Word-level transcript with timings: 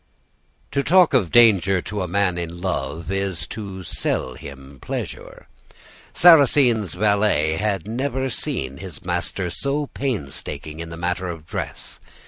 "To 0.71 0.81
talk 0.81 1.13
of 1.13 1.29
danger 1.31 1.79
to 1.83 2.01
a 2.01 2.07
man 2.07 2.35
in 2.39 2.59
love 2.59 3.11
is 3.11 3.45
to 3.49 3.83
sell 3.83 4.33
him 4.33 4.79
pleasure. 4.81 5.47
Sarrasine's 6.11 6.95
valet 6.95 7.57
had 7.57 7.87
never 7.87 8.27
seen 8.31 8.77
his 8.77 9.05
master 9.05 9.51
so 9.51 9.85
painstaking 9.85 10.79
in 10.79 10.89
the 10.89 10.97
matter 10.97 11.27
of 11.27 11.45
dress. 11.45 11.99